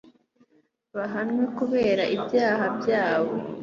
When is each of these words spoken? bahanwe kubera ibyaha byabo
bahanwe 0.95 1.43
kubera 1.57 2.03
ibyaha 2.15 2.65
byabo 2.77 3.33